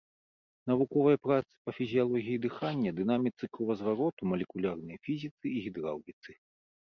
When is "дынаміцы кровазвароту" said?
3.01-4.21